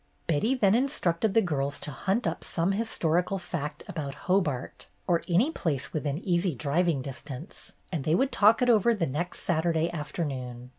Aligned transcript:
Betty 0.25 0.55
then 0.55 0.73
instructed 0.73 1.35
the 1.35 1.43
girls 1.43 1.79
to 1.81 1.91
hunt 1.91 2.25
up 2.25 2.43
some 2.43 2.71
historical 2.71 3.37
fact 3.37 3.83
about 3.87 4.15
Hobart, 4.25 4.87
or 5.05 5.21
any 5.29 5.51
place 5.51 5.93
within 5.93 6.17
easy 6.17 6.55
driving 6.55 7.03
distance, 7.03 7.73
and 7.91 8.03
they 8.03 8.15
would 8.15 8.31
talk 8.31 8.63
it 8.63 8.67
over 8.71 8.95
the 8.95 9.05
next 9.05 9.41
Saturday 9.41 9.91
after 9.91 10.25
noon. 10.25 10.69